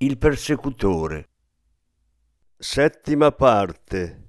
il 0.00 0.16
persecutore. 0.16 1.28
Settima 2.56 3.32
parte. 3.32 4.26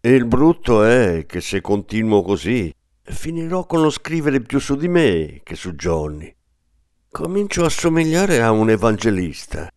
E 0.00 0.10
il 0.10 0.26
brutto 0.26 0.82
è 0.82 1.24
che 1.24 1.40
se 1.40 1.60
continuo 1.60 2.22
così, 2.22 2.72
finirò 3.02 3.64
con 3.64 3.80
lo 3.80 3.90
scrivere 3.90 4.40
più 4.40 4.58
su 4.58 4.74
di 4.74 4.88
me 4.88 5.40
che 5.44 5.54
su 5.54 5.72
Johnny. 5.72 6.34
Comincio 7.08 7.64
a 7.64 7.68
somigliare 7.68 8.42
a 8.42 8.50
un 8.50 8.70
evangelista 8.70 9.70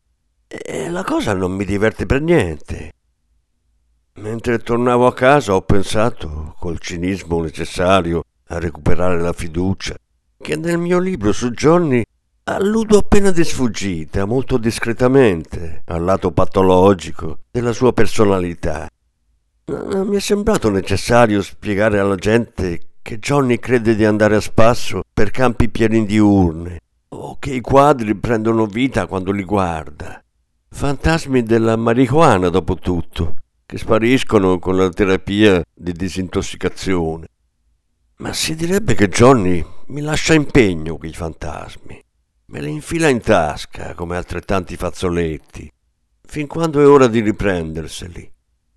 e 0.48 0.90
la 0.90 1.04
cosa 1.04 1.34
non 1.34 1.52
mi 1.52 1.64
diverte 1.64 2.08
per 2.08 2.22
niente. 2.22 2.94
Mentre 4.16 4.58
tornavo 4.58 5.06
a 5.06 5.14
casa 5.14 5.54
ho 5.54 5.62
pensato, 5.62 6.56
col 6.58 6.80
cinismo 6.80 7.42
necessario 7.42 8.24
a 8.48 8.58
recuperare 8.58 9.20
la 9.22 9.34
fiducia, 9.34 9.96
che 10.38 10.56
nel 10.56 10.80
mio 10.80 10.98
libro 10.98 11.32
su 11.32 11.52
Johnny 11.52 12.04
Alludo 12.54 12.98
appena 12.98 13.32
di 13.32 13.46
sfuggita, 13.46 14.26
molto 14.26 14.58
discretamente, 14.58 15.84
al 15.86 16.04
lato 16.04 16.32
patologico 16.32 17.44
della 17.50 17.72
sua 17.72 17.94
personalità. 17.94 18.90
Non 19.68 20.08
mi 20.08 20.18
è 20.18 20.20
sembrato 20.20 20.70
necessario 20.70 21.42
spiegare 21.42 21.98
alla 21.98 22.18
gente 22.18 22.90
che 23.02 23.20
Johnny 23.20 23.58
crede 23.58 23.96
di 23.96 24.04
andare 24.04 24.36
a 24.36 24.42
spasso 24.42 25.02
per 25.14 25.32
campi 25.32 25.70
pieni 25.70 26.06
di 26.06 26.18
urne, 26.18 26.80
o 27.08 27.40
che 27.40 27.54
i 27.54 27.62
quadri 27.62 28.16
prendono 28.16 28.66
vita 28.66 29.08
quando 29.08 29.32
li 29.32 29.46
guarda. 29.46 30.22
Fantasmi 30.68 31.44
della 31.44 31.78
marijuana, 31.78 32.50
dopo 32.50 32.76
tutto, 32.76 33.36
che 33.66 33.78
spariscono 33.78 34.60
con 34.60 34.76
la 34.76 34.90
terapia 34.90 35.64
di 35.74 35.94
disintossicazione. 35.94 37.28
Ma 38.18 38.34
si 38.34 38.56
direbbe 38.56 38.94
che 38.94 39.08
Johnny 39.08 39.66
mi 39.88 40.02
lascia 40.02 40.34
impegno 40.34 40.98
quei 40.98 41.14
fantasmi. 41.14 42.10
Me 42.52 42.60
li 42.60 42.72
infila 42.72 43.08
in 43.08 43.22
tasca 43.22 43.94
come 43.94 44.18
altrettanti 44.18 44.76
fazzoletti, 44.76 45.72
fin 46.22 46.48
quando 46.48 46.82
è 46.82 46.86
ora 46.86 47.08
di 47.08 47.22
riprenderseli. 47.22 48.30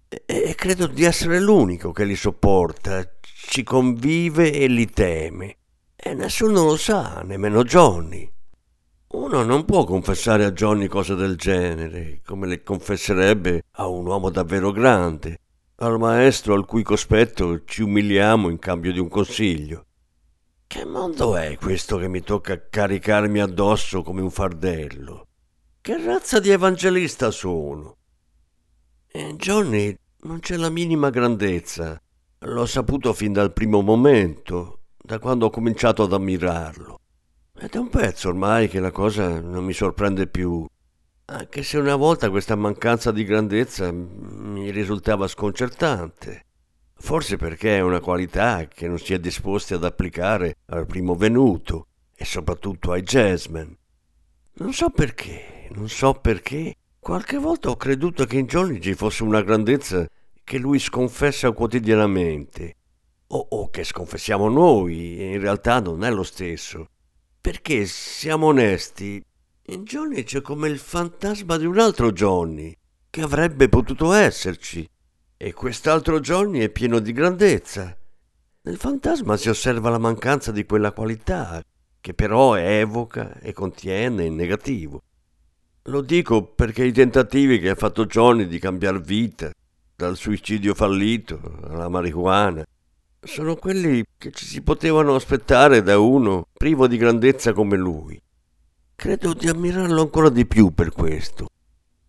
E, 0.09 0.23
e 0.27 0.55
credo 0.55 0.87
di 0.87 1.03
essere 1.03 1.41
l'unico 1.41 1.91
che 1.91 2.05
li 2.05 2.15
sopporta, 2.15 3.05
ci 3.21 3.65
convive 3.65 4.53
e 4.53 4.69
li 4.69 4.89
teme. 4.89 5.57
E 5.97 6.15
nessuno 6.15 6.63
lo 6.63 6.77
sa, 6.77 7.23
nemmeno 7.25 7.65
Johnny. 7.65 8.31
Uno 9.09 9.43
non 9.43 9.65
può 9.65 9.83
confessare 9.83 10.45
a 10.45 10.53
Johnny 10.53 10.87
cose 10.87 11.17
del 11.17 11.35
genere, 11.35 12.21
come 12.25 12.47
le 12.47 12.63
confesserebbe 12.63 13.65
a 13.73 13.89
un 13.89 14.07
uomo 14.07 14.31
davvero 14.31 14.71
grande, 14.71 15.41
al 15.79 15.99
maestro 15.99 16.55
al 16.55 16.65
cui 16.65 16.85
cospetto 16.85 17.65
ci 17.65 17.83
umiliamo 17.83 18.51
in 18.51 18.61
cambio 18.61 18.93
di 18.93 19.01
un 19.01 19.09
consiglio. 19.09 19.87
Che 20.75 20.85
mondo 20.85 21.37
è 21.37 21.57
questo 21.57 21.99
che 21.99 22.09
mi 22.09 22.21
tocca 22.21 22.69
caricarmi 22.69 23.39
addosso 23.39 24.03
come 24.03 24.21
un 24.21 24.31
fardello? 24.33 25.29
Che 25.81 26.05
razza 26.05 26.41
di 26.41 26.51
evangelista 26.51 27.31
sono? 27.31 27.99
E 29.07 29.37
Johnny 29.37 29.97
non 30.23 30.41
c'è 30.41 30.57
la 30.57 30.71
minima 30.71 31.11
grandezza. 31.11 31.97
L'ho 32.41 32.67
saputo 32.67 33.13
fin 33.13 33.33
dal 33.33 33.53
primo 33.53 33.83
momento, 33.83 34.81
da 35.01 35.21
quando 35.21 35.47
ho 35.47 35.51
cominciato 35.51 36.03
ad 36.03 36.13
ammirarlo. 36.13 36.99
Ed 37.57 37.73
è 37.73 37.79
un 37.79 37.89
pezzo 37.89 38.27
ormai 38.27 38.67
che 38.67 38.81
la 38.81 38.91
cosa 38.91 39.41
non 39.41 39.65
mi 39.65 39.73
sorprende 39.73 40.27
più, 40.27 40.67
anche 41.27 41.63
se 41.63 41.79
una 41.79 41.95
volta 41.95 42.31
questa 42.31 42.57
mancanza 42.57 43.13
di 43.13 43.23
grandezza 43.23 43.93
mi 43.93 44.73
risultava 44.73 45.29
sconcertante. 45.29 46.47
Forse 47.05 47.37
perché 47.37 47.77
è 47.77 47.81
una 47.83 48.01
qualità 48.01 48.67
che 48.67 48.89
non 48.89 48.99
si 48.99 49.13
è 49.13 49.21
disposti 49.21 49.75
ad 49.75 49.85
applicare 49.85 50.57
al 50.69 50.87
primo 50.87 51.15
venuto 51.15 51.89
e 52.17 52.25
soprattutto 52.25 52.93
ai 52.93 53.03
jazzmen. 53.03 53.77
Non 54.55 54.73
so 54.73 54.89
perché, 54.89 55.69
non 55.73 55.91
so 55.91 56.15
perché, 56.15 56.75
qualche 56.99 57.37
volta 57.37 57.69
ho 57.69 57.77
creduto 57.77 58.25
che 58.25 58.39
in 58.39 58.47
Johnny 58.47 58.81
ci 58.81 58.95
fosse 58.95 59.23
una 59.23 59.43
grandezza 59.43 60.09
che 60.43 60.57
lui 60.57 60.79
sconfessa 60.79 61.53
quotidianamente, 61.53 62.77
o, 63.27 63.49
o 63.51 63.69
che 63.69 63.85
sconfessiamo 63.85 64.49
noi, 64.49 65.19
e 65.19 65.35
in 65.35 65.41
realtà 65.43 65.81
non 65.81 66.05
è 66.05 66.11
lo 66.11 66.23
stesso. 66.23 66.89
Perché, 67.39 67.85
siamo 67.85 68.47
onesti, 68.47 69.23
in 69.67 69.85
Johnny 69.85 70.23
c'è 70.23 70.41
come 70.41 70.69
il 70.69 70.79
fantasma 70.79 71.59
di 71.59 71.67
un 71.67 71.79
altro 71.79 72.13
Johnny, 72.13 72.75
che 73.11 73.21
avrebbe 73.21 73.69
potuto 73.69 74.11
esserci, 74.15 74.89
e 75.37 75.53
quest'altro 75.53 76.21
Johnny 76.21 76.61
è 76.61 76.69
pieno 76.71 76.99
di 76.99 77.13
grandezza. 77.13 77.97
Nel 78.63 78.77
fantasma 78.77 79.37
si 79.37 79.49
osserva 79.49 79.91
la 79.91 79.99
mancanza 79.99 80.53
di 80.53 80.65
quella 80.65 80.93
qualità 80.93 81.63
che 82.01 82.15
però 82.15 82.57
evoca 82.57 83.39
e 83.41 83.53
contiene 83.53 84.25
il 84.25 84.33
negativo. 84.33 85.03
Lo 85.85 86.01
dico 86.01 86.45
perché 86.45 86.85
i 86.85 86.93
tentativi 86.93 87.59
che 87.59 87.71
ha 87.71 87.75
fatto 87.75 88.07
Johnny 88.07 88.47
di 88.47 88.59
cambiare 88.59 89.01
vita, 89.01 89.51
dal 89.97 90.17
suicidio 90.17 90.75
fallito 90.75 91.59
alla 91.65 91.89
marijuana, 91.89 92.65
sono 93.21 93.57
quelli 93.57 94.05
che 94.19 94.31
ci 94.33 94.45
si 94.45 94.61
potevano 94.63 95.15
aspettare 95.15 95.83
da 95.83 95.99
uno 95.99 96.47
privo 96.53 96.87
di 96.87 96.97
grandezza 96.97 97.53
come 97.53 97.77
lui. 97.77 98.21
Credo 98.97 99.35
di 99.35 99.49
ammirarlo 99.49 100.01
ancora 100.01 100.29
di 100.29 100.47
più 100.47 100.73
per 100.73 100.91
questo 100.93 101.49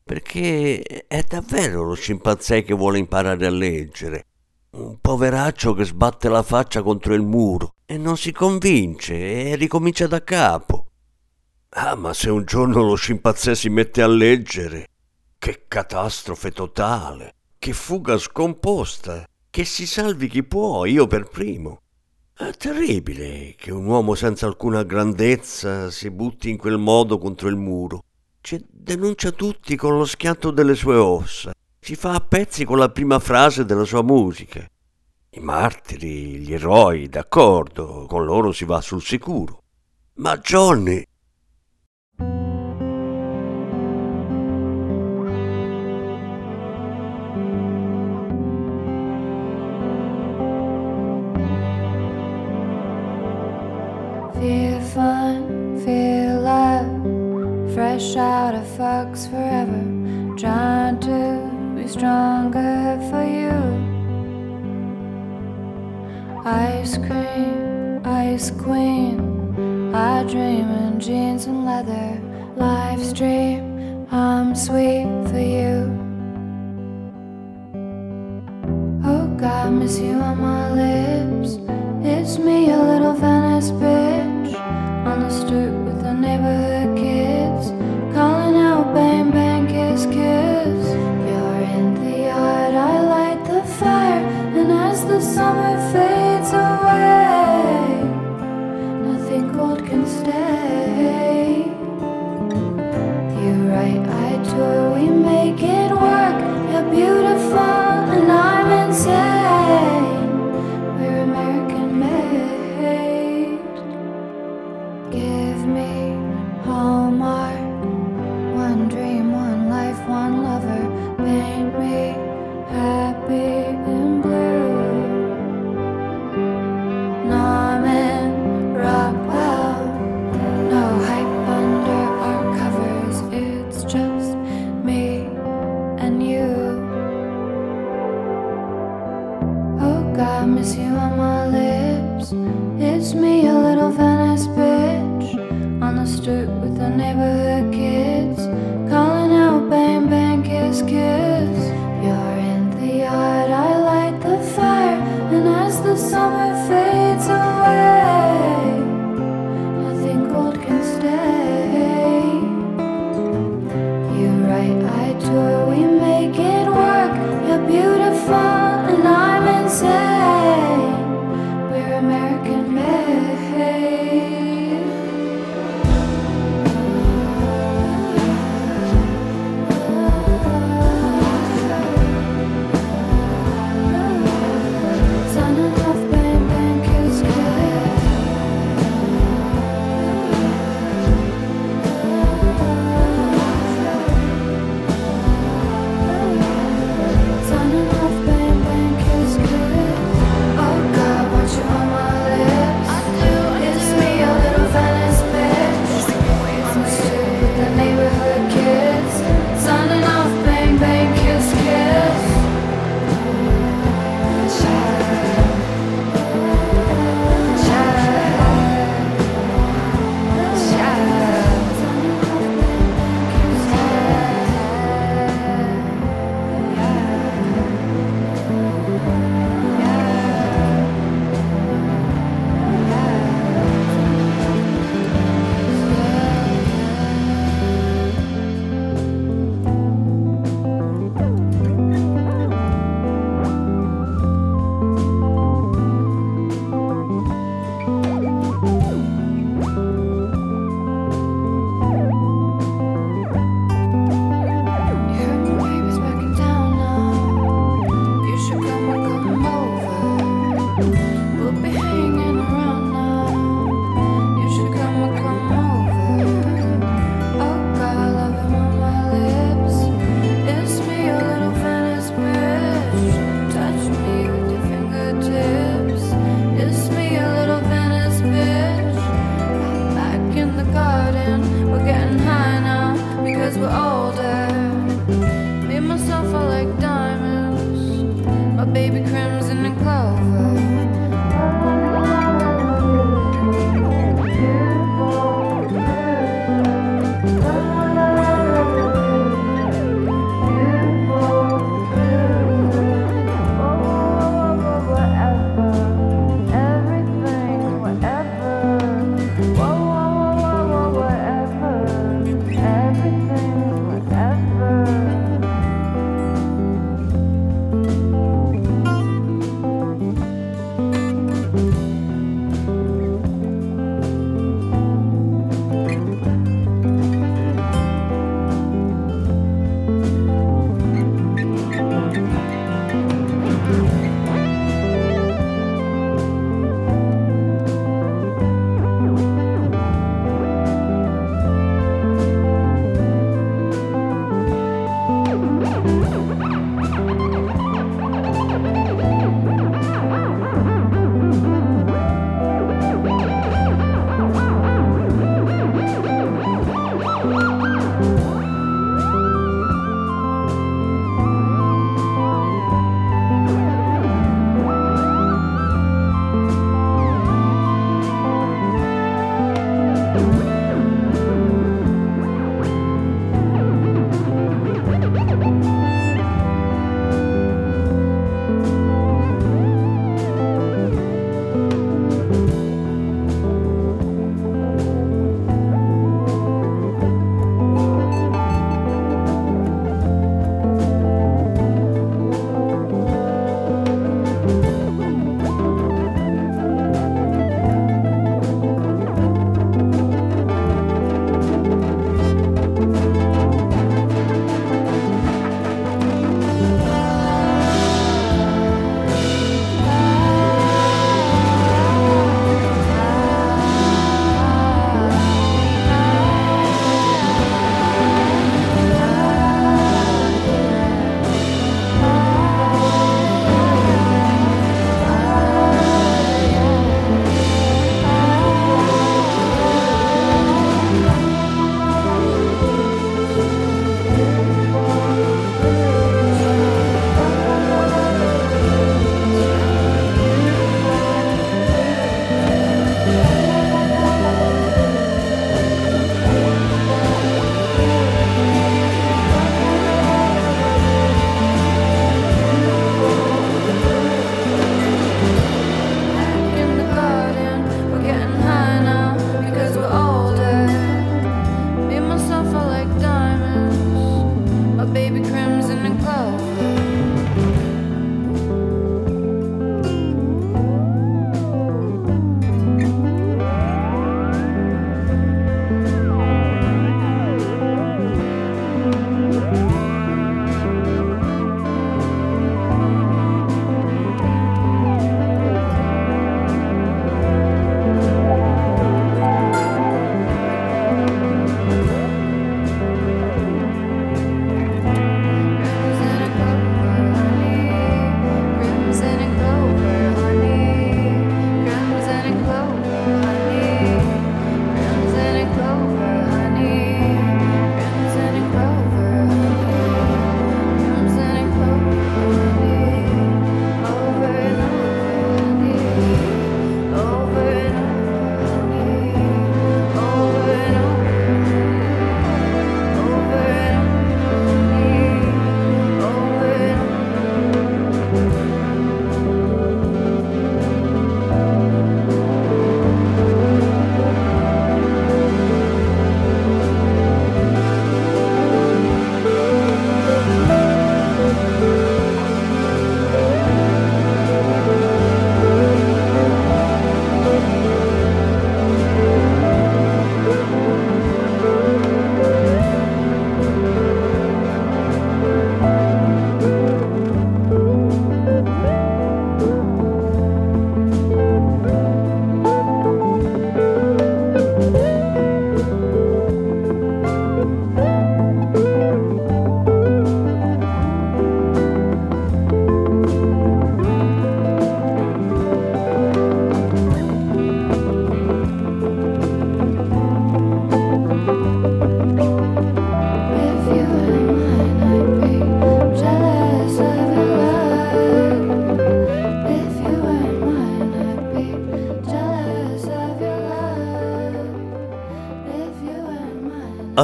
perché 0.08 0.84
è 1.08 1.24
davvero 1.28 1.82
lo 1.82 1.96
scimpanzé 1.96 2.62
che 2.62 2.76
vuole 2.76 3.00
imparare 3.00 3.48
a 3.48 3.50
leggere. 3.50 4.26
Un 4.76 5.00
poveraccio 5.02 5.74
che 5.74 5.84
sbatte 5.84 6.30
la 6.30 6.44
faccia 6.44 6.84
contro 6.84 7.16
il 7.16 7.24
muro 7.24 7.74
e 7.88 7.98
non 7.98 8.16
si 8.16 8.32
convince 8.32 9.16
e 9.16 9.56
ricomincia 9.56 10.06
da 10.06 10.24
capo. 10.24 10.92
Ah, 11.70 11.96
ma 11.96 12.14
se 12.14 12.30
un 12.30 12.46
giorno 12.46 12.84
lo 12.84 12.94
scimpanzé 12.94 13.56
si 13.56 13.70
mette 13.70 14.04
a 14.04 14.08
leggere, 14.08 14.90
che 15.40 15.64
catastrofe 15.68 16.52
totale, 16.52 17.34
che 17.58 17.74
fuga 17.74 18.20
scomposta, 18.20 19.26
che 19.50 19.66
si 19.66 19.88
salvi 19.88 20.28
chi 20.28 20.44
può, 20.44 20.86
io 20.86 21.08
per 21.08 21.24
primo. 21.24 21.82
È 22.32 22.52
terribile 22.52 23.56
che 23.58 23.72
un 23.72 23.88
uomo 23.88 24.14
senza 24.14 24.46
alcuna 24.46 24.84
grandezza 24.84 25.90
si 25.90 26.12
butti 26.12 26.52
in 26.52 26.58
quel 26.58 26.78
modo 26.78 27.18
contro 27.18 27.48
il 27.48 27.56
muro 27.56 28.04
ci 28.46 28.64
denuncia 28.70 29.32
tutti 29.32 29.76
con 29.76 29.98
lo 29.98 30.06
schianto 30.06 30.52
delle 30.52 30.76
sue 30.76 30.96
ossa, 30.98 31.52
si 31.80 31.96
fa 31.96 32.14
a 32.14 32.20
pezzi 32.20 32.64
con 32.64 32.78
la 32.78 32.90
prima 32.90 33.18
frase 33.18 33.66
della 33.66 33.86
sua 33.86 34.04
musica. 34.04 34.64
I 35.32 35.40
martiri, 35.40 36.38
gli 36.38 36.54
eroi, 36.54 37.10
d'accordo, 37.10 38.06
con 38.08 38.24
loro 38.24 38.52
si 38.52 38.64
va 38.64 38.82
sul 38.82 39.02
sicuro. 39.02 39.64
Ma 40.18 40.38
Johnny 40.38 41.04
fresh 57.76 58.16
out 58.16 58.56
of 58.56 58.64
fucks 58.78 59.30
forever, 59.30 59.84
trying 60.38 60.98
to 60.98 61.76
be 61.76 61.86
stronger 61.90 62.98
for 63.10 63.22
you. 63.22 63.52
Ice 66.46 66.98
cream, 66.98 68.02
ice 68.06 68.50
queen, 68.50 69.94
I 69.94 70.24
dream 70.24 70.70
in 70.84 71.02
jeans 71.02 71.48
and 71.48 71.66
leather. 71.66 72.22
Live 72.56 73.04
stream, 73.04 74.08
I'm 74.10 74.56
sweet 74.56 75.10
for 75.30 75.44
you. 75.58 75.76
Oh 79.04 79.28
God, 79.38 79.74
miss 79.74 80.00
you 80.00 80.14
on 80.14 80.40
my 80.40 80.72
lips. 80.72 80.95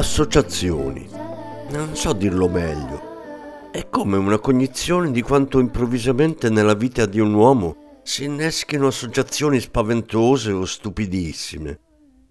Associazioni. 0.02 1.08
Non 1.70 1.94
so 1.94 2.12
dirlo 2.12 2.48
meglio. 2.48 3.70
È 3.70 3.88
come 3.88 4.16
una 4.16 4.40
cognizione 4.40 5.12
di 5.12 5.22
quanto 5.22 5.60
improvvisamente 5.60 6.50
nella 6.50 6.74
vita 6.74 7.06
di 7.06 7.20
un 7.20 7.32
uomo 7.32 8.00
si 8.02 8.24
inneschino 8.24 8.88
associazioni 8.88 9.60
spaventose 9.60 10.50
o 10.50 10.64
stupidissime, 10.64 11.78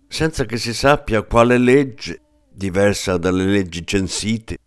senza 0.10 0.44
che 0.44 0.58
si 0.58 0.74
sappia 0.74 1.22
quale 1.22 1.58
legge, 1.58 2.20
diversa 2.52 3.16
dalle 3.16 3.46
leggi 3.46 3.88
censite, 3.88 4.58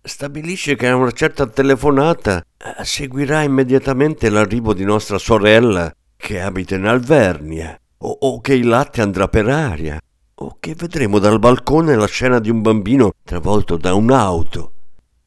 stabilisce 0.00 0.74
che 0.74 0.88
a 0.88 0.96
una 0.96 1.12
certa 1.12 1.46
telefonata 1.46 2.38
eh, 2.38 2.82
seguirà 2.82 3.42
immediatamente 3.42 4.30
l'arrivo 4.30 4.72
di 4.72 4.84
nostra 4.84 5.18
sorella 5.18 5.94
che 6.16 6.40
abita 6.40 6.76
in 6.76 6.86
Alvernia, 6.86 7.78
o, 7.98 8.16
o 8.20 8.40
che 8.40 8.54
il 8.54 8.66
latte 8.66 9.02
andrà 9.02 9.28
per 9.28 9.50
aria, 9.50 10.00
o 10.44 10.56
che 10.60 10.74
vedremo 10.74 11.18
dal 11.18 11.38
balcone 11.38 11.96
la 11.96 12.06
scena 12.06 12.38
di 12.38 12.50
un 12.50 12.60
bambino 12.60 13.12
travolto 13.24 13.76
da 13.76 13.94
un'auto, 13.94 14.72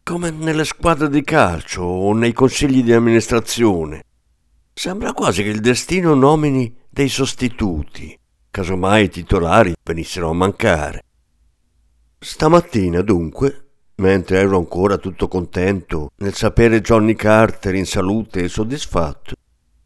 come 0.03 0.29
nelle 0.29 0.63
squadre 0.63 1.09
di 1.09 1.23
calcio 1.23 1.81
o 1.81 2.13
nei 2.13 2.33
consigli 2.33 2.83
di 2.83 2.93
amministrazione. 2.93 4.03
Sembra 4.73 5.13
quasi 5.13 5.41
che 5.41 5.49
il 5.49 5.59
destino 5.59 6.13
nomini 6.13 6.73
dei 6.87 7.09
sostituti, 7.09 8.17
casomai 8.51 9.05
i 9.05 9.09
titolari 9.09 9.73
venissero 9.83 10.29
a 10.29 10.33
mancare. 10.33 11.03
Stamattina, 12.19 13.01
dunque, 13.01 13.69
mentre 13.95 14.39
ero 14.39 14.57
ancora 14.57 14.97
tutto 14.97 15.27
contento 15.27 16.11
nel 16.17 16.35
sapere 16.35 16.81
Johnny 16.81 17.15
Carter 17.15 17.73
in 17.73 17.87
salute 17.87 18.43
e 18.43 18.49
soddisfatto, 18.49 19.33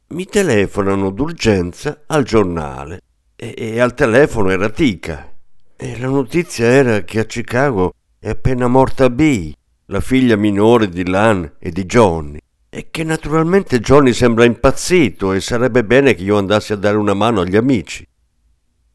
mi 0.08 0.26
telefonano 0.26 1.10
d'urgenza 1.10 2.04
al 2.08 2.26
giornale 2.26 3.00
e, 3.44 3.80
al 3.80 3.96
telefono 3.96 4.52
era 4.52 4.70
Tica 4.70 5.34
e 5.76 5.98
la 5.98 6.08
notizia 6.08 6.68
era 6.68 7.02
che 7.02 7.20
a 7.20 7.24
Chicago 7.24 7.94
è 8.20 8.30
appena 8.30 8.68
morta 8.68 9.10
Bee, 9.10 9.52
la 9.86 10.00
figlia 10.00 10.36
minore 10.36 10.88
di 10.90 11.08
Lan 11.08 11.54
e 11.58 11.72
di 11.72 11.86
Johnny 11.86 12.38
e 12.70 12.90
che 12.92 13.04
naturalmente 13.04 13.80
Johnny 13.80 14.14
sembra 14.14 14.46
impazzito 14.46 15.34
e 15.34 15.42
sarebbe 15.42 15.84
bene 15.84 16.14
che 16.14 16.22
io 16.22 16.38
andassi 16.38 16.72
a 16.72 16.76
dare 16.76 16.98
una 16.98 17.16
mano 17.16 17.42
agli 17.42 17.56
amici. 17.56 18.08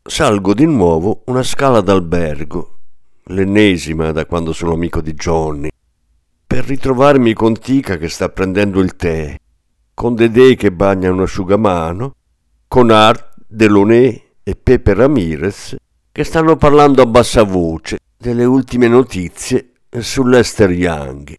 Salgo 0.01 0.55
di 0.55 0.65
nuovo 0.65 1.25
una 1.27 1.43
scala 1.43 1.81
d'albergo, 1.81 2.79
l'ennesima 3.25 4.13
da 4.13 4.25
quando 4.27 4.53
sono 4.53 4.75
amico 4.75 5.01
di 5.01 5.13
Johnny, 5.15 5.69
per 6.47 6.65
ritrovarmi 6.65 7.35
con 7.35 7.59
Tica 7.59 7.99
che 7.99 8.09
sta 8.09 8.29
prendendo 8.29 8.79
il 8.79 8.95
tè, 8.95 9.37
con 9.93 10.15
Dedè 10.15 10.55
che 10.55 10.71
bagna 10.71 11.11
un 11.11 11.21
asciugamano, 11.21 12.15
con 12.69 12.91
Art, 12.91 13.35
Delonè 13.49 14.26
e 14.49 14.55
Pepe 14.55 14.95
Ramirez 14.95 15.75
che 16.13 16.23
stanno 16.23 16.55
parlando 16.57 17.03
a 17.03 17.07
bassa 17.07 17.43
voce 17.43 17.99
delle 18.17 18.45
ultime 18.45 18.87
notizie 18.87 19.73
sull'Ester 19.91 20.71
Young 20.71 21.35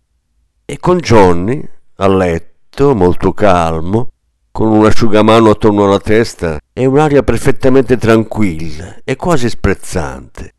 e 0.66 0.78
con 0.78 0.98
Johnny 0.98 1.66
a 1.96 2.08
letto, 2.10 2.94
molto 2.94 3.32
calmo, 3.32 4.10
con 4.52 4.68
un 4.68 4.86
asciugamano 4.86 5.52
attorno 5.52 5.86
alla 5.86 6.02
testa 6.02 6.60
e 6.74 6.86
un'aria 6.86 7.24
perfettamente 7.24 7.96
tranquilla 7.96 8.98
e 9.06 9.16
quasi 9.16 9.48
sprezzante. 9.48 10.52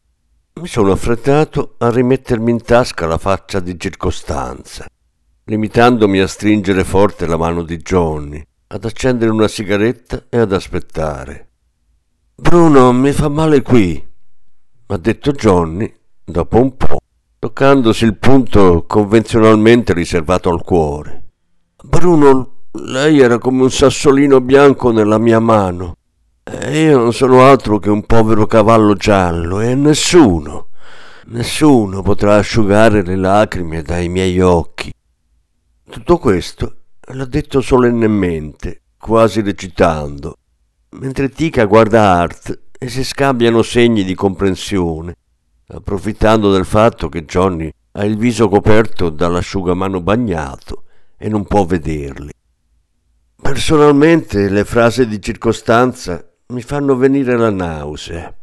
Mi 0.54 0.68
sono 0.68 0.90
affrettato 0.90 1.74
a 1.76 1.90
rimettermi 1.90 2.50
in 2.50 2.62
tasca 2.62 3.06
la 3.06 3.18
faccia 3.18 3.60
di 3.60 3.78
circostanza, 3.78 4.86
limitandomi 5.44 6.18
a 6.18 6.26
stringere 6.26 6.82
forte 6.82 7.26
la 7.26 7.36
mano 7.36 7.62
di 7.62 7.76
Johnny, 7.76 8.42
ad 8.68 8.86
accendere 8.86 9.30
una 9.30 9.48
sigaretta 9.48 10.24
e 10.30 10.38
ad 10.38 10.52
aspettare. 10.52 11.47
Bruno, 12.40 12.92
mi 12.92 13.10
fa 13.10 13.28
male 13.28 13.62
qui, 13.62 14.00
ha 14.86 14.96
detto 14.96 15.32
Johnny 15.32 15.92
dopo 16.24 16.60
un 16.60 16.76
po', 16.76 16.98
toccandosi 17.36 18.04
il 18.04 18.16
punto 18.16 18.84
convenzionalmente 18.86 19.92
riservato 19.92 20.48
al 20.48 20.62
cuore. 20.62 21.30
Bruno, 21.82 22.68
lei 22.70 23.18
era 23.18 23.38
come 23.38 23.62
un 23.62 23.70
sassolino 23.72 24.40
bianco 24.40 24.92
nella 24.92 25.18
mia 25.18 25.40
mano. 25.40 25.96
E 26.44 26.84
io 26.84 26.98
non 26.98 27.12
sono 27.12 27.42
altro 27.42 27.80
che 27.80 27.90
un 27.90 28.06
povero 28.06 28.46
cavallo 28.46 28.94
giallo 28.94 29.58
e 29.58 29.74
nessuno, 29.74 30.68
nessuno 31.26 32.02
potrà 32.02 32.36
asciugare 32.36 33.02
le 33.02 33.16
lacrime 33.16 33.82
dai 33.82 34.08
miei 34.08 34.38
occhi. 34.38 34.92
Tutto 35.90 36.18
questo 36.18 36.76
l'ha 37.00 37.24
detto 37.24 37.60
solennemente, 37.60 38.82
quasi 38.96 39.40
recitando, 39.42 40.36
mentre 40.90 41.28
Tica 41.28 41.64
guarda 41.66 42.12
Art 42.12 42.58
e 42.78 42.88
si 42.88 43.04
scambiano 43.04 43.62
segni 43.62 44.04
di 44.04 44.14
comprensione, 44.14 45.14
approfittando 45.66 46.50
del 46.52 46.64
fatto 46.64 47.08
che 47.08 47.24
Johnny 47.24 47.70
ha 47.92 48.04
il 48.04 48.16
viso 48.16 48.48
coperto 48.48 49.10
dall'asciugamano 49.10 50.00
bagnato 50.00 50.84
e 51.16 51.28
non 51.28 51.44
può 51.44 51.64
vederli. 51.64 52.30
Personalmente 53.40 54.48
le 54.48 54.64
frasi 54.64 55.06
di 55.06 55.20
circostanza 55.20 56.24
mi 56.48 56.62
fanno 56.62 56.96
venire 56.96 57.36
la 57.36 57.50
nausea, 57.50 58.34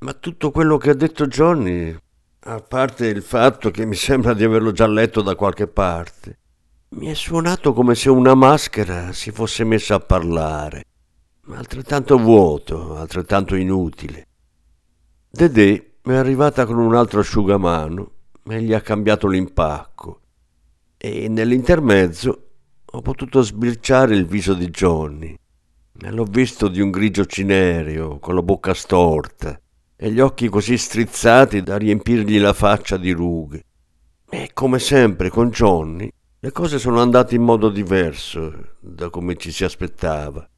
ma 0.00 0.12
tutto 0.12 0.50
quello 0.50 0.76
che 0.76 0.90
ha 0.90 0.94
detto 0.94 1.26
Johnny, 1.26 1.96
a 2.40 2.60
parte 2.60 3.06
il 3.06 3.22
fatto 3.22 3.70
che 3.70 3.84
mi 3.84 3.94
sembra 3.94 4.34
di 4.34 4.44
averlo 4.44 4.72
già 4.72 4.86
letto 4.86 5.22
da 5.22 5.34
qualche 5.34 5.66
parte, 5.66 6.38
mi 6.90 7.08
è 7.08 7.14
suonato 7.14 7.72
come 7.72 7.94
se 7.94 8.08
una 8.08 8.34
maschera 8.34 9.12
si 9.12 9.30
fosse 9.30 9.64
messa 9.64 9.96
a 9.96 10.00
parlare 10.00 10.84
altrettanto 11.52 12.18
vuoto, 12.18 12.96
altrettanto 12.96 13.54
inutile. 13.54 14.26
Dedè 15.30 15.90
è 16.02 16.14
arrivata 16.14 16.66
con 16.66 16.78
un 16.78 16.94
altro 16.94 17.20
asciugamano 17.20 18.10
e 18.48 18.62
gli 18.62 18.72
ha 18.72 18.80
cambiato 18.80 19.28
l'impacco 19.28 20.20
e 20.96 21.28
nell'intermezzo 21.28 22.42
ho 22.84 23.02
potuto 23.02 23.42
sbirciare 23.42 24.14
il 24.14 24.26
viso 24.26 24.54
di 24.54 24.68
Johnny 24.70 25.36
l'ho 26.00 26.24
visto 26.24 26.68
di 26.68 26.80
un 26.80 26.90
grigio 26.90 27.26
cinereo 27.26 28.18
con 28.18 28.34
la 28.34 28.42
bocca 28.42 28.72
storta 28.72 29.60
e 29.96 30.10
gli 30.10 30.20
occhi 30.20 30.48
così 30.48 30.78
strizzati 30.78 31.62
da 31.62 31.76
riempirgli 31.76 32.38
la 32.38 32.52
faccia 32.52 32.96
di 32.96 33.10
rughe. 33.10 33.64
E 34.30 34.50
come 34.52 34.78
sempre 34.78 35.28
con 35.28 35.50
Johnny 35.50 36.08
le 36.38 36.52
cose 36.52 36.78
sono 36.78 37.00
andate 37.00 37.34
in 37.34 37.42
modo 37.42 37.68
diverso 37.68 38.76
da 38.78 39.10
come 39.10 39.36
ci 39.36 39.50
si 39.50 39.64
aspettava. 39.64 40.48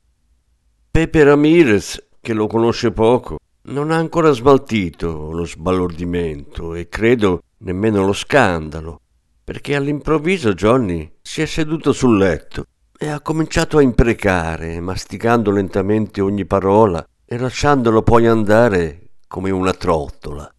Pepe 0.92 1.22
Ramirez, 1.22 2.04
che 2.20 2.32
lo 2.32 2.48
conosce 2.48 2.90
poco, 2.90 3.38
non 3.66 3.92
ha 3.92 3.96
ancora 3.96 4.32
smaltito 4.32 5.30
lo 5.30 5.46
sbalordimento 5.46 6.74
e 6.74 6.88
credo 6.88 7.42
nemmeno 7.58 8.04
lo 8.04 8.12
scandalo, 8.12 9.00
perché 9.44 9.76
all'improvviso 9.76 10.52
Johnny 10.52 11.08
si 11.22 11.42
è 11.42 11.46
seduto 11.46 11.92
sul 11.92 12.16
letto 12.16 12.64
e 12.98 13.06
ha 13.06 13.20
cominciato 13.20 13.78
a 13.78 13.82
imprecare, 13.82 14.80
masticando 14.80 15.52
lentamente 15.52 16.20
ogni 16.20 16.44
parola 16.44 17.06
e 17.24 17.38
lasciandolo 17.38 18.02
poi 18.02 18.26
andare 18.26 19.10
come 19.28 19.50
una 19.50 19.72
trottola. 19.72 20.52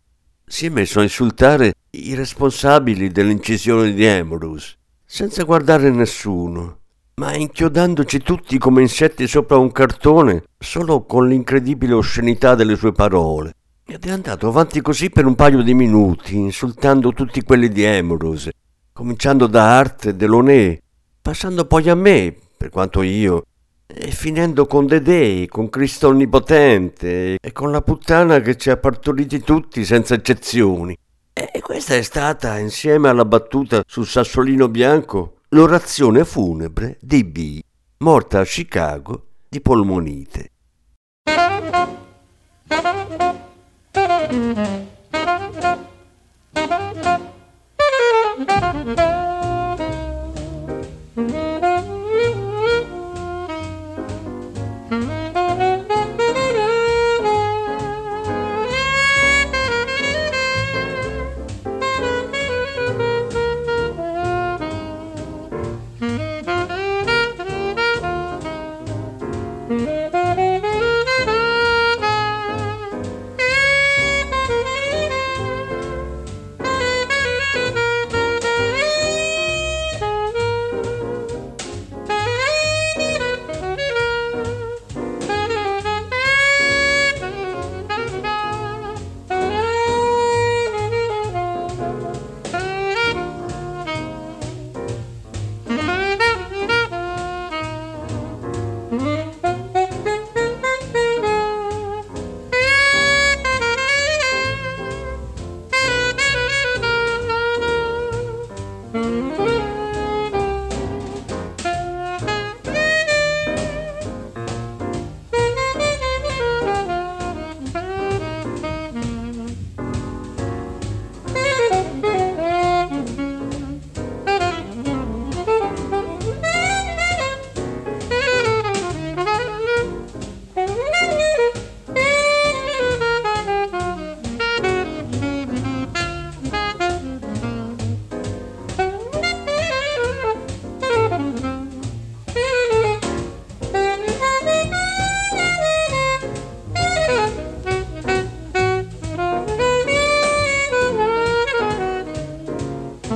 Si 0.46 0.66
è 0.66 0.70
messo 0.70 1.02
a 1.02 1.04
insultare 1.04 1.74
i 1.90 2.16
responsabili 2.16 3.12
dell'incisione 3.12 3.92
di 3.92 4.08
Ambrose, 4.08 4.78
senza 5.04 5.44
guardare 5.44 5.90
nessuno, 5.90 6.81
ma 7.16 7.36
inchiodandoci 7.36 8.20
tutti 8.20 8.58
come 8.58 8.82
insetti 8.82 9.28
sopra 9.28 9.58
un 9.58 9.72
cartone 9.72 10.44
solo 10.58 11.06
con 11.06 11.28
l'incredibile 11.28 11.94
oscenità 11.94 12.56
delle 12.56 12.76
sue 12.76 12.92
parole. 12.92 13.54
Ed 13.86 14.06
è 14.06 14.12
andato 14.12 14.48
avanti 14.48 14.82
così 14.82 15.10
per 15.10 15.26
un 15.26 15.36
paio 15.36 15.62
di 15.62 15.74
minuti, 15.74 16.36
insultando 16.36 17.12
tutti 17.12 17.44
quelli 17.44 17.70
di 17.70 17.86
Amorose, 17.86 18.52
cominciando 18.94 19.48
da 19.48 19.78
Art 19.78 20.06
e 20.06 20.16
Delaunay, 20.16 20.80
passando 21.22 21.66
poi 21.66 21.90
a 21.90 21.96
me, 21.96 22.36
per 22.56 22.70
quanto 22.70 23.02
io, 23.02 23.46
e 23.86 24.12
finendo 24.12 24.66
con 24.66 24.86
Dedei, 24.86 25.48
con 25.48 25.70
Cristo 25.70 26.08
Onnipotente 26.08 27.38
e 27.42 27.52
con 27.52 27.72
la 27.72 27.82
puttana 27.82 28.40
che 28.40 28.56
ci 28.56 28.70
ha 28.70 28.78
partoriti 28.78 29.42
tutti 29.42 29.84
senza 29.84 30.14
eccezioni. 30.14 30.98
E 31.34 31.60
questa 31.62 31.96
è 31.96 32.02
stata, 32.02 32.58
insieme 32.58 33.10
alla 33.10 33.26
battuta 33.26 33.84
sul 33.86 34.06
sassolino 34.06 34.70
bianco, 34.70 35.41
l'orazione 35.54 36.24
funebre 36.24 36.98
di 37.02 37.26
B, 37.26 37.60
morta 37.98 38.40
a 38.40 38.46
Chicago 38.46 39.26
di 39.50 39.60
polmonite. 39.60 40.50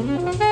Mm-hmm. 0.05 0.44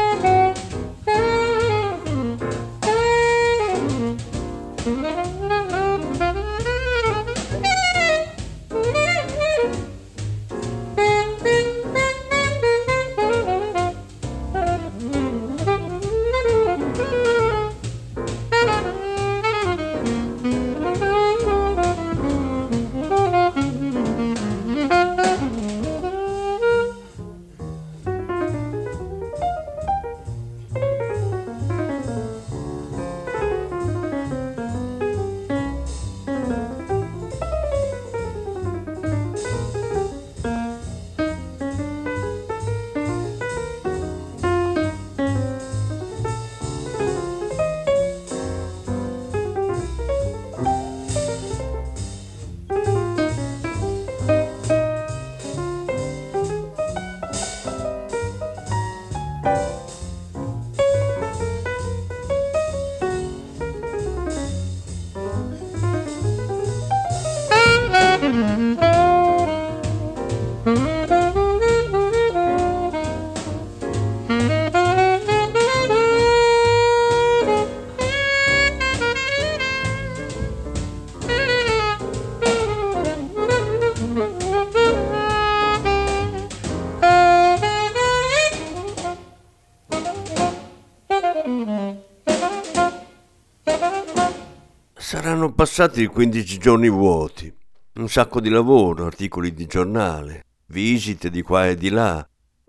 Passati 95.75 96.05
15 96.05 96.59
giorni 96.59 96.87
vuoti. 96.87 97.51
Un 97.95 98.07
sacco 98.07 98.39
di 98.39 98.49
lavoro, 98.49 99.07
articoli 99.07 99.55
di 99.55 99.65
giornale, 99.65 100.43
visite 100.67 101.31
di 101.31 101.41
qua 101.41 101.67
e 101.67 101.75
di 101.75 101.89
là. 101.89 102.23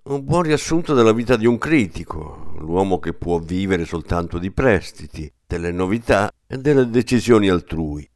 Un 0.04 0.24
buon 0.24 0.44
riassunto 0.44 0.94
della 0.94 1.12
vita 1.12 1.36
di 1.36 1.44
un 1.44 1.58
critico, 1.58 2.54
l'uomo 2.60 2.98
che 3.00 3.12
può 3.12 3.40
vivere 3.40 3.84
soltanto 3.84 4.38
di 4.38 4.50
prestiti, 4.50 5.30
delle 5.46 5.70
novità 5.70 6.32
e 6.46 6.56
delle 6.56 6.88
decisioni 6.88 7.50
altrui. 7.50 8.08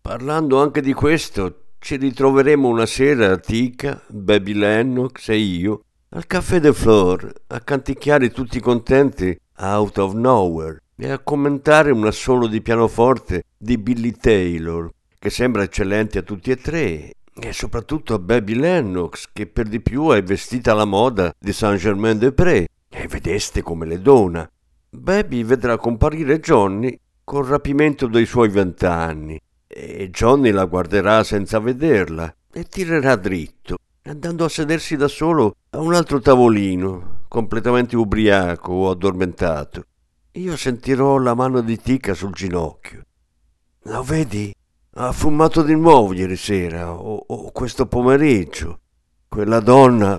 Parlando 0.00 0.60
anche 0.60 0.80
di 0.80 0.94
questo, 0.94 1.66
ci 1.78 1.94
ritroveremo 1.94 2.66
una 2.66 2.86
sera 2.86 3.30
a 3.30 3.38
Tica, 3.38 4.02
Baby 4.08 4.54
Lennox 4.54 5.28
e 5.28 5.36
io 5.36 5.84
al 6.08 6.26
Café 6.26 6.58
de 6.58 6.72
Flore 6.72 7.32
a 7.46 7.60
canticchiare 7.60 8.32
tutti 8.32 8.58
contenti 8.58 9.38
Out 9.58 9.98
of 9.98 10.14
Nowhere 10.14 10.82
e 11.02 11.10
a 11.10 11.18
commentare 11.18 11.90
un 11.90 12.06
assolo 12.06 12.46
di 12.46 12.62
pianoforte 12.62 13.42
di 13.58 13.76
Billy 13.76 14.12
Taylor, 14.12 14.88
che 15.18 15.30
sembra 15.30 15.64
eccellente 15.64 16.18
a 16.18 16.22
tutti 16.22 16.52
e 16.52 16.56
tre, 16.56 17.14
e 17.34 17.52
soprattutto 17.52 18.14
a 18.14 18.20
Baby 18.20 18.54
Lennox, 18.54 19.28
che 19.32 19.48
per 19.48 19.66
di 19.66 19.80
più 19.80 20.10
è 20.10 20.22
vestita 20.22 20.70
alla 20.70 20.84
moda 20.84 21.34
di 21.36 21.52
Saint-Germain-des-Prés, 21.52 22.66
e 22.88 23.08
vedeste 23.08 23.62
come 23.62 23.84
le 23.84 24.00
dona. 24.00 24.48
Baby 24.90 25.42
vedrà 25.42 25.76
comparire 25.76 26.38
Johnny 26.38 26.96
col 27.24 27.46
rapimento 27.46 28.06
dei 28.06 28.26
suoi 28.26 28.50
vent'anni, 28.50 29.40
e 29.66 30.08
Johnny 30.08 30.52
la 30.52 30.66
guarderà 30.66 31.24
senza 31.24 31.58
vederla 31.58 32.32
e 32.52 32.62
tirerà 32.62 33.16
dritto, 33.16 33.76
andando 34.04 34.44
a 34.44 34.48
sedersi 34.48 34.94
da 34.94 35.08
solo 35.08 35.56
a 35.70 35.80
un 35.80 35.94
altro 35.94 36.20
tavolino, 36.20 37.24
completamente 37.26 37.96
ubriaco 37.96 38.72
o 38.72 38.90
addormentato. 38.90 39.86
Io 40.36 40.56
sentirò 40.56 41.18
la 41.18 41.34
mano 41.34 41.60
di 41.60 41.78
Tica 41.78 42.14
sul 42.14 42.32
ginocchio. 42.32 43.02
Lo 43.82 44.02
vedi? 44.02 44.54
Ha 44.94 45.12
fumato 45.12 45.62
di 45.62 45.76
nuovo 45.76 46.14
ieri 46.14 46.36
sera 46.36 46.90
o, 46.90 47.22
o 47.26 47.52
questo 47.52 47.84
pomeriggio. 47.84 48.80
Quella 49.28 49.60
donna. 49.60 50.18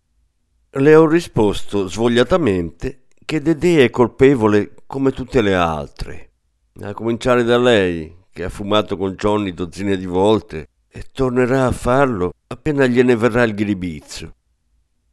Le 0.70 0.96
ho 0.96 1.08
risposto 1.08 1.88
svogliatamente 1.88 3.06
che 3.26 3.42
Dedè 3.42 3.86
è 3.86 3.90
colpevole 3.90 4.76
come 4.86 5.14
tutte 5.14 5.42
le 5.42 5.56
altre. 5.56 6.34
A 6.82 6.94
cominciare 6.94 7.44
da 7.44 7.58
lei, 7.58 8.16
che 8.32 8.44
ha 8.44 8.50
fumato 8.50 8.98
con 8.98 9.14
Johnny 9.14 9.52
dozzine 9.52 9.98
di 9.98 10.06
volte 10.06 10.68
e 10.90 11.06
tornerà 11.12 11.66
a 11.66 11.72
farlo 11.72 12.34
appena 12.46 12.86
gliene 12.86 13.16
verrà 13.16 13.42
il 13.42 13.56
ghiribizzo. 13.56 14.32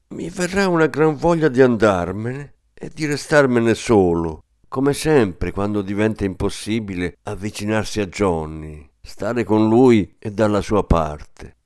Mi 0.08 0.28
verrà 0.28 0.68
una 0.68 0.88
gran 0.88 1.16
voglia 1.16 1.48
di 1.48 1.62
andarmene 1.62 2.54
e 2.74 2.90
di 2.92 3.06
restarmene 3.06 3.72
solo 3.72 4.44
come 4.70 4.92
sempre 4.92 5.50
quando 5.50 5.82
diventa 5.82 6.24
impossibile 6.24 7.16
avvicinarsi 7.24 8.00
a 8.00 8.06
Johnny, 8.06 8.88
stare 9.02 9.42
con 9.42 9.68
lui 9.68 10.14
e 10.16 10.30
dalla 10.30 10.60
sua 10.60 10.84
parte. 10.84 11.56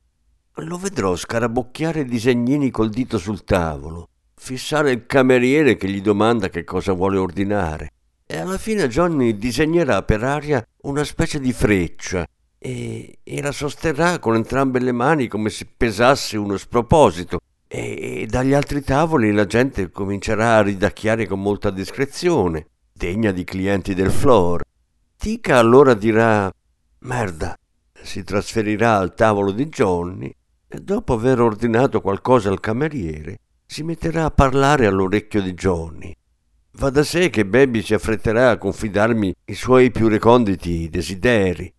Lo 0.55 0.79
vedrò 0.79 1.15
scarabocchiare 1.15 2.01
i 2.01 2.05
disegnini 2.07 2.71
col 2.71 2.89
dito 2.89 3.19
sul 3.19 3.45
tavolo, 3.45 4.09
fissare 4.35 4.91
il 4.93 5.05
cameriere 5.05 5.77
che 5.77 5.87
gli 5.87 6.01
domanda 6.01 6.49
che 6.49 6.65
cosa 6.65 6.95
vuole 6.95 7.19
ordinare. 7.19 7.91
E 8.25 8.39
alla 8.39 8.57
fine 8.57 8.89
Johnny 8.89 9.37
disegnerà 9.37 10.03
per 10.03 10.25
aria 10.25 10.67
una 10.85 11.05
specie 11.05 11.39
di 11.41 11.53
freccia 11.53 12.27
e, 12.57 13.19
e 13.23 13.43
la 13.43 13.53
sosterrà 13.53 14.19
con 14.19 14.35
entrambe 14.35 14.79
le 14.79 14.93
mani 14.93 15.29
come 15.29 15.51
se 15.51 15.67
pesasse 15.77 16.39
uno 16.39 16.57
sproposito. 16.57 17.39
E, 17.69 18.23
e 18.23 18.27
dagli 18.27 18.55
altri 18.55 18.83
tavoli 18.83 19.31
la 19.31 19.45
gente 19.45 19.91
comincerà 19.91 20.57
a 20.57 20.63
ridacchiare 20.63 21.27
con 21.27 21.43
molta 21.43 21.69
discrezione 21.69 22.69
degna 22.97 23.33
di 23.33 23.43
clienti 23.43 23.93
del 23.93 24.11
floor. 24.11 24.63
Tica 25.17 25.59
allora 25.59 25.95
dirà 25.95 26.51
merda, 27.01 27.59
si 28.01 28.23
trasferirà 28.23 28.97
al 28.97 29.15
tavolo 29.15 29.51
di 29.51 29.67
Johnny 29.67 30.33
e 30.69 30.79
dopo 30.79 31.15
aver 31.15 31.41
ordinato 31.41 32.01
qualcosa 32.01 32.51
al 32.51 32.61
cameriere 32.61 33.39
si 33.67 33.83
metterà 33.83 34.27
a 34.27 34.31
parlare 34.31 34.87
all'orecchio 34.87 35.43
di 35.43 35.55
Johnny. 35.55 36.15
Va 36.77 36.91
da 36.91 37.03
sé 37.03 37.31
che 37.31 37.45
Baby 37.45 37.83
si 37.83 37.95
affretterà 37.95 38.51
a 38.51 38.59
confidarmi 38.59 39.35
i 39.47 39.55
suoi 39.55 39.91
più 39.91 40.09
reconditi 40.09 40.89
desideri, 40.89 41.73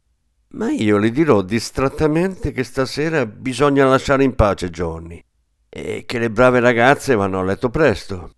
ma 0.49 0.71
io 0.71 0.97
le 0.97 1.11
dirò 1.11 1.41
distrattamente 1.41 2.51
che 2.51 2.63
stasera 2.63 3.25
bisogna 3.25 3.85
lasciare 3.85 4.23
in 4.23 4.35
pace 4.35 4.69
Johnny 4.69 5.21
e 5.69 6.03
che 6.05 6.19
le 6.19 6.29
brave 6.29 6.59
ragazze 6.59 7.15
vanno 7.15 7.39
a 7.39 7.43
letto 7.43 7.69
presto, 7.69 8.31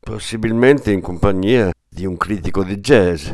possibilmente 0.00 0.92
in 0.92 1.00
compagnia 1.00 1.72
di 1.94 2.04
un 2.06 2.16
critico 2.16 2.64
di 2.64 2.80
jazz. 2.80 3.30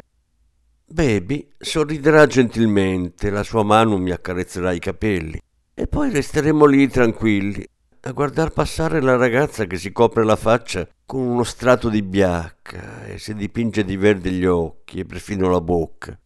Baby 0.84 1.48
sorriderà 1.56 2.26
gentilmente, 2.26 3.30
la 3.30 3.42
sua 3.42 3.62
mano 3.62 3.96
mi 3.96 4.10
accarezzerà 4.10 4.72
i 4.72 4.78
capelli 4.78 5.40
e 5.72 5.86
poi 5.86 6.10
resteremo 6.10 6.66
lì 6.66 6.86
tranquilli 6.88 7.66
a 8.02 8.12
guardar 8.12 8.50
passare 8.50 9.00
la 9.00 9.16
ragazza 9.16 9.64
che 9.64 9.78
si 9.78 9.92
copre 9.92 10.24
la 10.24 10.36
faccia 10.36 10.86
con 11.06 11.22
uno 11.22 11.42
strato 11.42 11.88
di 11.88 12.02
biacca 12.02 13.06
e 13.06 13.18
si 13.18 13.34
dipinge 13.34 13.82
di 13.82 13.96
verde 13.96 14.30
gli 14.30 14.44
occhi 14.44 14.98
e 15.00 15.06
perfino 15.06 15.48
la 15.48 15.60
bocca. 15.62 16.18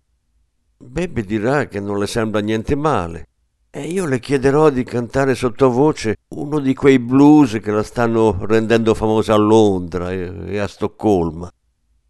Baby 0.77 1.23
dirà 1.23 1.67
che 1.67 1.79
non 1.79 2.01
le 2.01 2.09
sembra 2.09 2.41
niente 2.41 2.75
male 2.75 3.29
e 3.71 3.83
io 3.83 4.07
le 4.07 4.19
chiederò 4.19 4.71
di 4.71 4.83
cantare 4.83 5.37
sottovoce 5.37 6.17
uno 6.31 6.59
di 6.59 6.75
quei 6.75 6.99
blues 6.99 7.61
che 7.63 7.71
la 7.71 7.85
stanno 7.85 8.45
rendendo 8.45 8.93
famosa 8.93 9.35
a 9.35 9.39
Londra 9.39 10.11
e 10.11 10.59
a 10.59 10.67
Stoccolma. 10.67 11.49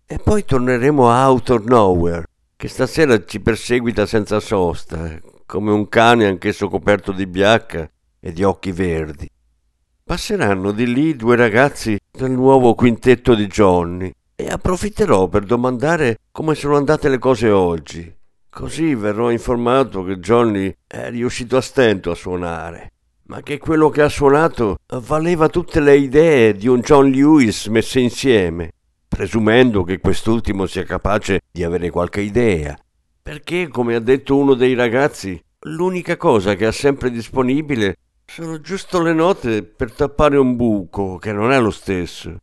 E 0.07 0.19
poi 0.19 0.45
torneremo 0.45 1.09
a 1.09 1.27
Out 1.31 1.49
of 1.49 1.65
Nowhere, 1.65 2.27
che 2.57 2.69
stasera 2.69 3.25
ci 3.25 3.41
perseguita 3.41 4.05
senza 4.05 4.39
sosta, 4.39 5.19
come 5.47 5.73
un 5.73 5.89
cane 5.89 6.27
anch'esso 6.27 6.69
coperto 6.69 7.11
di 7.11 7.27
biacca 7.27 7.91
e 8.21 8.33
di 8.33 8.43
occhi 8.43 8.71
verdi. 8.71 9.27
Passeranno 10.05 10.73
di 10.73 10.93
lì 10.93 11.17
due 11.17 11.37
ragazzi 11.37 11.99
del 12.11 12.33
nuovo 12.33 12.75
quintetto 12.75 13.35
di 13.35 13.47
Johnny 13.47 14.13
e 14.37 14.47
approfitterò 14.47 15.29
per 15.29 15.45
domandare 15.45 16.19
come 16.31 16.55
sono 16.55 16.77
andate 16.77 17.09
le 17.09 17.19
cose 17.19 17.49
oggi. 17.49 18.15
Così 18.51 18.95
verrò 18.95 19.31
informato 19.31 20.05
che 20.05 20.19
Johnny 20.19 20.73
è 20.87 21.09
riuscito 21.09 21.57
a 21.57 21.63
stento 21.63 22.11
a 22.11 22.15
suonare, 22.15 22.93
ma 23.29 23.41
che 23.43 23.57
quello 23.57 23.89
che 23.89 24.03
ha 24.03 24.11
suonato 24.11 24.77
valeva 24.87 25.49
tutte 25.49 25.81
le 25.81 25.97
idee 25.97 26.53
di 26.53 26.69
un 26.69 26.81
John 26.81 27.09
Lewis 27.09 27.69
messe 27.69 28.01
insieme 28.01 28.73
presumendo 29.15 29.85
che 29.85 30.01
quest'ultimo 30.01 30.67
sia 30.67 30.83
capace 30.83 31.43
di 31.49 31.63
avere 31.63 31.89
qualche 31.89 32.21
idea, 32.21 32.77
perché, 33.23 33.69
come 33.69 33.95
ha 33.95 34.01
detto 34.01 34.37
uno 34.37 34.55
dei 34.55 34.75
ragazzi, 34.75 35.41
l'unica 35.67 36.17
cosa 36.17 36.55
che 36.57 36.67
ha 36.67 36.73
sempre 36.73 37.13
disponibile 37.13 37.97
sono 38.27 38.61
giusto 38.61 39.01
le 39.01 39.13
note 39.13 39.63
per 39.63 39.93
tappare 39.93 40.37
un 40.37 40.57
buco, 40.57 41.19
che 41.19 41.33
non 41.33 41.53
è 41.53 41.61
lo 41.61 41.71
stesso. 41.71 42.39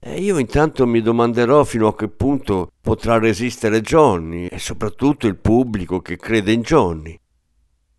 E 0.00 0.20
io 0.20 0.38
intanto 0.38 0.88
mi 0.88 1.00
domanderò 1.00 1.62
fino 1.62 1.86
a 1.86 1.94
che 1.94 2.08
punto 2.08 2.72
potrà 2.80 3.18
resistere 3.18 3.80
Johnny 3.80 4.46
e 4.46 4.58
soprattutto 4.58 5.28
il 5.28 5.36
pubblico 5.36 6.00
che 6.00 6.16
crede 6.16 6.50
in 6.50 6.62
Johnny. 6.62 7.16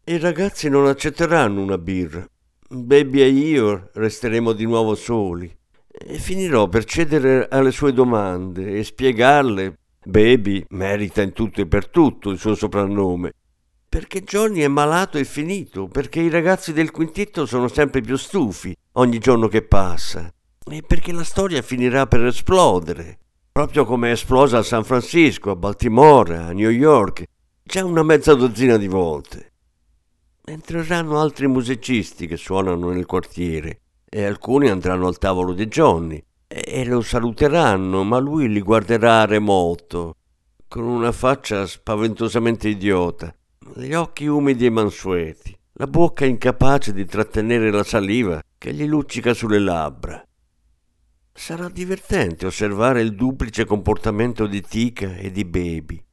I 0.03 0.17
ragazzi 0.17 0.67
non 0.67 0.87
accetteranno 0.87 1.61
una 1.61 1.77
birra. 1.77 2.25
Baby 2.69 3.21
e 3.21 3.27
io 3.29 3.89
resteremo 3.93 4.51
di 4.51 4.65
nuovo 4.65 4.93
soli 4.93 5.56
e 5.97 6.19
finirò 6.19 6.67
per 6.67 6.85
cedere 6.85 7.47
alle 7.49 7.71
sue 7.71 7.91
domande 7.91 8.77
e 8.77 8.83
spiegarle. 8.83 9.77
Baby 10.05 10.63
merita 10.69 11.21
in 11.21 11.33
tutto 11.33 11.61
e 11.61 11.67
per 11.67 11.89
tutto 11.89 12.29
il 12.29 12.37
suo 12.37 12.55
soprannome. 12.55 13.33
Perché 13.89 14.21
Johnny 14.21 14.61
è 14.61 14.67
malato 14.67 15.17
e 15.17 15.25
finito, 15.25 15.87
perché 15.87 16.19
i 16.19 16.29
ragazzi 16.29 16.71
del 16.71 16.91
quintetto 16.91 17.45
sono 17.45 17.67
sempre 17.67 18.01
più 18.01 18.15
stufi 18.15 18.75
ogni 18.93 19.17
giorno 19.17 19.47
che 19.47 19.63
passa, 19.63 20.31
e 20.69 20.81
perché 20.81 21.11
la 21.11 21.23
storia 21.23 21.61
finirà 21.61 22.05
per 22.05 22.25
esplodere, 22.25 23.17
proprio 23.51 23.85
come 23.85 24.09
è 24.09 24.11
esplosa 24.11 24.59
a 24.59 24.63
San 24.63 24.83
Francisco, 24.83 25.51
a 25.51 25.55
Baltimora, 25.55 26.45
a 26.45 26.51
New 26.51 26.69
York, 26.69 27.23
già 27.63 27.83
una 27.83 28.03
mezza 28.03 28.33
dozzina 28.33 28.77
di 28.77 28.87
volte. 28.87 29.53
Entreranno 30.45 31.19
altri 31.19 31.47
musicisti 31.47 32.27
che 32.27 32.37
suonano 32.37 32.91
nel 32.91 33.05
quartiere 33.05 33.81
e 34.17 34.25
alcuni 34.25 34.67
andranno 34.67 35.05
al 35.05 35.19
tavolo 35.19 35.53
di 35.53 35.67
Johnny 35.67 36.19
e 36.47 36.85
lo 36.85 37.01
saluteranno, 37.01 38.03
ma 38.03 38.17
lui 38.17 38.49
li 38.49 38.61
guarderà 38.61 39.25
remoto, 39.25 40.15
con 40.67 40.85
una 40.85 41.11
faccia 41.11 41.67
spaventosamente 41.67 42.67
idiota, 42.67 43.31
gli 43.75 43.93
occhi 43.93 44.25
umidi 44.25 44.65
e 44.65 44.71
mansueti, 44.71 45.55
la 45.73 45.85
bocca 45.85 46.25
incapace 46.25 46.93
di 46.93 47.05
trattenere 47.05 47.69
la 47.69 47.83
saliva 47.83 48.41
che 48.57 48.73
gli 48.73 48.87
luccica 48.87 49.35
sulle 49.35 49.59
labbra. 49.59 50.19
Sarà 51.31 51.69
divertente 51.69 52.47
osservare 52.47 53.01
il 53.01 53.13
duplice 53.13 53.65
comportamento 53.65 54.47
di 54.47 54.61
Tika 54.61 55.15
e 55.15 55.29
di 55.29 55.45
Baby. 55.45 56.03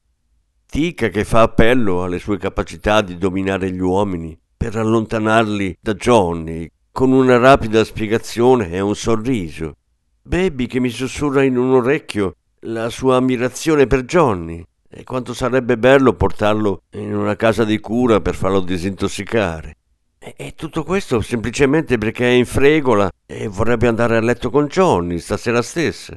Tika 0.66 1.08
che 1.08 1.24
fa 1.24 1.40
appello 1.40 2.02
alle 2.02 2.18
sue 2.18 2.36
capacità 2.36 3.00
di 3.00 3.16
dominare 3.16 3.70
gli 3.70 3.80
uomini 3.80 4.38
per 4.54 4.76
allontanarli 4.76 5.78
da 5.80 5.94
Johnny, 5.94 6.70
con 6.96 7.11
una 7.11 7.38
rapida 7.38 7.83
spiegazione 7.83 8.70
e 8.70 8.78
un 8.78 8.94
sorriso. 8.94 9.74
Baby 10.22 10.66
che 10.68 10.78
mi 10.78 10.90
sussurra 10.90 11.42
in 11.42 11.59
un 11.59 11.72
orecchio 11.72 12.37
la 12.66 12.88
sua 12.88 13.16
ammirazione 13.16 13.88
per 13.88 14.04
Johnny 14.04 14.64
e 14.88 15.02
quanto 15.02 15.35
sarebbe 15.35 15.76
bello 15.76 16.12
portarlo 16.12 16.83
in 16.90 17.12
una 17.12 17.35
casa 17.35 17.64
di 17.64 17.80
cura 17.80 18.20
per 18.20 18.37
farlo 18.37 18.61
disintossicare. 18.61 19.74
E, 20.20 20.54
tutto 20.54 20.85
questo 20.85 21.20
semplicemente 21.20 21.98
perché 21.98 22.26
è 22.26 22.35
in 22.35 22.46
fregola 22.46 23.11
e 23.26 23.48
vorrebbe 23.48 23.88
andare 23.88 24.16
a 24.16 24.20
letto 24.20 24.48
con 24.48 24.68
Johnny 24.68 25.18
stasera 25.18 25.62
stessa. 25.62 26.16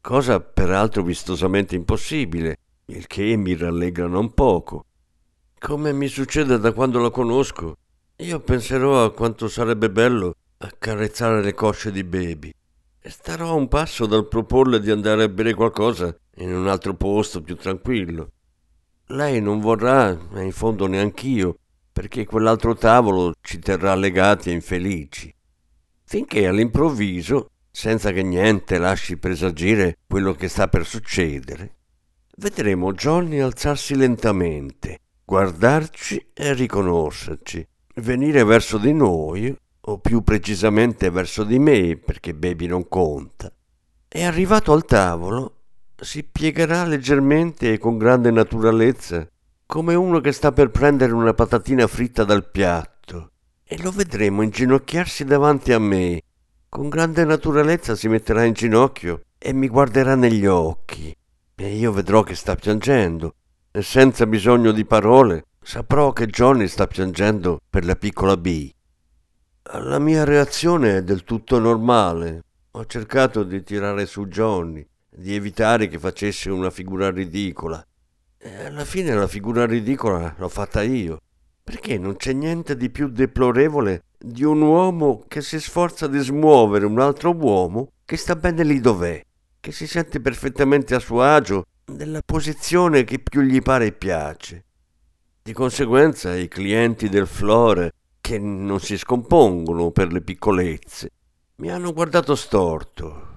Cosa 0.00 0.40
peraltro 0.40 1.04
vistosamente 1.04 1.76
impossibile, 1.76 2.56
il 2.86 3.06
che 3.06 3.36
mi 3.36 3.54
rallegra 3.54 4.08
non 4.08 4.34
poco. 4.34 4.84
Come 5.60 5.92
mi 5.92 6.08
succede 6.08 6.58
da 6.58 6.72
quando 6.72 6.98
la 6.98 7.10
conosco, 7.10 7.76
io 8.20 8.40
penserò 8.40 9.04
a 9.04 9.12
quanto 9.12 9.46
sarebbe 9.46 9.90
bello 9.90 10.34
accarezzare 10.58 11.40
le 11.40 11.54
cosce 11.54 11.92
di 11.92 12.02
Baby 12.02 12.52
e 13.00 13.10
starò 13.10 13.50
a 13.50 13.54
un 13.54 13.68
passo 13.68 14.06
dal 14.06 14.26
proporle 14.26 14.80
di 14.80 14.90
andare 14.90 15.22
a 15.22 15.28
bere 15.28 15.54
qualcosa 15.54 16.12
in 16.38 16.52
un 16.52 16.66
altro 16.66 16.94
posto 16.94 17.42
più 17.42 17.54
tranquillo. 17.54 18.32
Lei 19.06 19.40
non 19.40 19.60
vorrà, 19.60 20.10
e 20.34 20.42
in 20.42 20.50
fondo 20.50 20.86
neanch'io, 20.86 21.58
perché 21.92 22.26
quell'altro 22.26 22.74
tavolo 22.74 23.34
ci 23.40 23.60
terrà 23.60 23.94
legati 23.94 24.50
e 24.50 24.54
infelici. 24.54 25.32
Finché 26.04 26.48
all'improvviso, 26.48 27.50
senza 27.70 28.10
che 28.10 28.24
niente 28.24 28.78
lasci 28.78 29.16
presagire 29.16 29.98
quello 30.08 30.34
che 30.34 30.48
sta 30.48 30.66
per 30.66 30.84
succedere, 30.84 31.76
vedremo 32.38 32.92
Johnny 32.92 33.38
alzarsi 33.38 33.94
lentamente, 33.94 34.98
guardarci 35.24 36.30
e 36.34 36.52
riconoscerci, 36.52 37.66
venire 38.00 38.44
verso 38.44 38.78
di 38.78 38.92
noi, 38.92 39.54
o 39.80 39.98
più 39.98 40.22
precisamente 40.22 41.10
verso 41.10 41.44
di 41.44 41.58
me, 41.58 41.96
perché 41.96 42.34
Baby 42.34 42.66
non 42.66 42.88
conta. 42.88 43.52
E 44.06 44.24
arrivato 44.24 44.72
al 44.72 44.84
tavolo, 44.84 45.54
si 46.00 46.24
piegherà 46.24 46.84
leggermente 46.84 47.72
e 47.72 47.78
con 47.78 47.98
grande 47.98 48.30
naturalezza 48.30 49.26
come 49.66 49.94
uno 49.94 50.20
che 50.20 50.32
sta 50.32 50.50
per 50.50 50.70
prendere 50.70 51.12
una 51.12 51.34
patatina 51.34 51.86
fritta 51.86 52.24
dal 52.24 52.50
piatto, 52.50 53.32
e 53.64 53.76
lo 53.82 53.90
vedremo 53.90 54.40
inginocchiarsi 54.40 55.24
davanti 55.24 55.72
a 55.72 55.78
me. 55.78 56.22
Con 56.70 56.88
grande 56.88 57.24
naturalezza 57.24 57.94
si 57.94 58.08
metterà 58.08 58.44
in 58.44 58.54
ginocchio 58.54 59.20
e 59.36 59.52
mi 59.52 59.68
guarderà 59.68 60.14
negli 60.14 60.46
occhi, 60.46 61.14
e 61.54 61.76
io 61.76 61.92
vedrò 61.92 62.22
che 62.22 62.34
sta 62.34 62.54
piangendo, 62.54 63.34
e 63.70 63.82
senza 63.82 64.26
bisogno 64.26 64.72
di 64.72 64.86
parole 64.86 65.44
saprò 65.68 66.14
che 66.14 66.28
Johnny 66.28 66.66
sta 66.66 66.86
piangendo 66.86 67.60
per 67.68 67.84
la 67.84 67.94
piccola 67.94 68.38
B. 68.38 68.70
La 69.84 69.98
mia 69.98 70.24
reazione 70.24 70.96
è 70.96 71.02
del 71.02 71.24
tutto 71.24 71.58
normale. 71.58 72.42
Ho 72.70 72.86
cercato 72.86 73.42
di 73.42 73.62
tirare 73.62 74.06
su 74.06 74.28
Johnny, 74.28 74.82
di 75.10 75.34
evitare 75.34 75.88
che 75.88 75.98
facesse 75.98 76.48
una 76.48 76.70
figura 76.70 77.10
ridicola, 77.10 77.86
e 78.38 78.64
alla 78.64 78.86
fine 78.86 79.14
la 79.14 79.26
figura 79.26 79.66
ridicola 79.66 80.34
l'ho 80.38 80.48
fatta 80.48 80.80
io, 80.82 81.20
perché 81.62 81.98
non 81.98 82.16
c'è 82.16 82.32
niente 82.32 82.74
di 82.74 82.88
più 82.88 83.10
deplorevole 83.10 84.04
di 84.16 84.44
un 84.44 84.62
uomo 84.62 85.22
che 85.28 85.42
si 85.42 85.60
sforza 85.60 86.06
di 86.06 86.18
smuovere 86.18 86.86
un 86.86 86.98
altro 86.98 87.36
uomo 87.36 87.92
che 88.06 88.16
sta 88.16 88.36
bene 88.36 88.64
lì 88.64 88.80
dov'è, 88.80 89.22
che 89.60 89.72
si 89.72 89.86
sente 89.86 90.18
perfettamente 90.18 90.94
a 90.94 90.98
suo 90.98 91.20
agio 91.20 91.66
nella 91.92 92.22
posizione 92.24 93.04
che 93.04 93.18
più 93.18 93.42
gli 93.42 93.60
pare 93.60 93.88
e 93.88 93.92
piace. 93.92 94.62
Di 95.48 95.54
conseguenza 95.54 96.36
i 96.36 96.46
clienti 96.46 97.08
del 97.08 97.26
Flore, 97.26 97.94
che 98.20 98.38
non 98.38 98.80
si 98.80 98.98
scompongono 98.98 99.90
per 99.92 100.12
le 100.12 100.20
piccolezze, 100.20 101.08
mi 101.56 101.70
hanno 101.70 101.94
guardato 101.94 102.34
storto, 102.34 103.28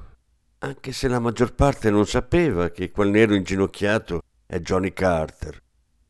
anche 0.57 0.91
se 0.91 1.07
la 1.07 1.19
maggior 1.19 1.55
parte 1.55 1.89
non 1.89 2.05
sapeva 2.05 2.69
che 2.69 2.91
quel 2.91 3.11
nero 3.11 3.33
inginocchiato 3.33 4.23
è 4.45 4.59
Johnny 4.59 4.91
Carter. 4.91 5.57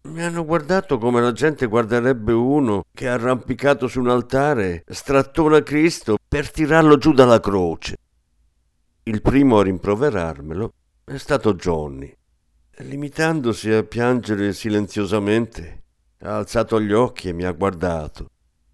Mi 0.06 0.24
hanno 0.24 0.44
guardato 0.44 0.98
come 0.98 1.22
la 1.22 1.34
gente 1.34 1.68
guarderebbe 1.68 2.32
uno 2.32 2.82
che 2.92 3.08
arrampicato 3.08 3.88
su 3.88 4.00
un 4.00 4.10
altare 4.10 4.84
strattona 4.88 5.62
Cristo 5.62 6.18
per 6.28 6.50
tirarlo 6.50 6.98
giù 6.98 7.14
dalla 7.14 7.40
croce. 7.40 7.96
Il 9.04 9.22
primo 9.22 9.60
a 9.60 9.64
rimproverarmelo 9.64 10.74
è 11.04 11.18
stato 11.18 11.54
Johnny. 11.54 12.12
Limitandosi 12.78 13.70
a 13.70 13.84
piangere 13.84 14.52
silenziosamente, 14.54 15.81
ha 16.24 16.38
alzato 16.38 16.80
gli 16.80 16.94
occhi 16.94 17.30
e 17.30 17.34
mi 17.34 17.44
ha 17.44 17.52
guardato. 17.52 18.30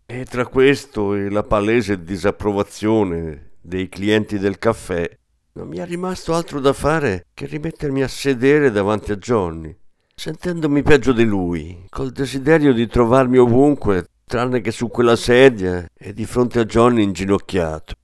E 0.05 0.25
tra 0.25 0.45
questo 0.45 1.15
e 1.15 1.29
la 1.29 1.43
palese 1.43 2.03
disapprovazione 2.03 3.51
dei 3.61 3.89
clienti 3.89 4.39
del 4.39 4.57
caffè, 4.57 5.09
non 5.53 5.67
mi 5.67 5.77
è 5.77 5.85
rimasto 5.85 6.33
altro 6.33 6.59
da 6.59 6.71
fare 6.71 7.25
che 7.33 7.45
rimettermi 7.45 8.03
a 8.03 8.07
sedere 8.07 8.71
davanti 8.71 9.11
a 9.11 9.17
Johnny, 9.17 9.75
sentendomi 10.15 10.83
peggio 10.83 11.11
di 11.11 11.25
lui, 11.25 11.85
col 11.89 12.11
desiderio 12.11 12.73
di 12.73 12.87
trovarmi 12.87 13.37
ovunque, 13.37 14.05
tranne 14.23 14.61
che 14.61 14.71
su 14.71 14.87
quella 14.87 15.15
sedia 15.15 15.85
e 15.93 16.13
di 16.13 16.25
fronte 16.25 16.59
a 16.59 16.65
Johnny 16.65 17.01
inginocchiato. 17.01 17.95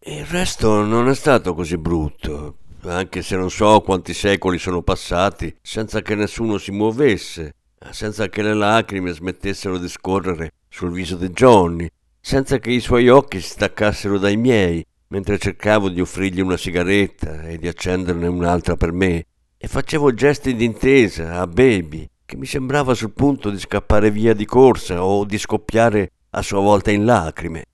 Il 0.00 0.24
resto 0.26 0.82
non 0.82 1.08
è 1.08 1.14
stato 1.14 1.54
così 1.54 1.78
brutto, 1.78 2.58
anche 2.82 3.22
se 3.22 3.36
non 3.36 3.50
so 3.50 3.80
quanti 3.80 4.14
secoli 4.14 4.58
sono 4.58 4.82
passati 4.82 5.56
senza 5.62 6.02
che 6.02 6.14
nessuno 6.14 6.58
si 6.58 6.70
muovesse, 6.70 7.54
senza 7.90 8.28
che 8.28 8.42
le 8.42 8.54
lacrime 8.54 9.12
smettessero 9.12 9.78
di 9.78 9.88
scorrere 9.88 10.52
sul 10.68 10.90
viso 10.90 11.16
di 11.16 11.28
Johnny, 11.30 11.88
senza 12.20 12.58
che 12.58 12.70
i 12.70 12.80
suoi 12.80 13.08
occhi 13.08 13.40
si 13.40 13.50
staccassero 13.50 14.18
dai 14.18 14.36
miei, 14.36 14.84
mentre 15.08 15.38
cercavo 15.38 15.88
di 15.88 16.00
offrirgli 16.00 16.40
una 16.40 16.56
sigaretta 16.56 17.42
e 17.42 17.58
di 17.58 17.68
accenderne 17.68 18.26
un'altra 18.26 18.76
per 18.76 18.92
me, 18.92 19.24
e 19.56 19.66
facevo 19.66 20.12
gesti 20.12 20.54
d'intesa 20.54 21.40
a 21.40 21.46
Baby, 21.46 22.08
che 22.24 22.36
mi 22.36 22.46
sembrava 22.46 22.94
sul 22.94 23.12
punto 23.12 23.50
di 23.50 23.58
scappare 23.58 24.10
via 24.10 24.34
di 24.34 24.44
corsa 24.44 25.02
o 25.02 25.24
di 25.24 25.38
scoppiare 25.38 26.10
a 26.30 26.42
sua 26.42 26.60
volta 26.60 26.90
in 26.90 27.04
lacrime. 27.04 27.64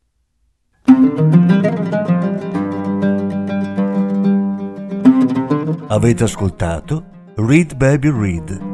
Avete 5.88 6.24
ascoltato 6.24 7.04
Read 7.36 7.74
Baby 7.74 8.10
Read, 8.10 8.73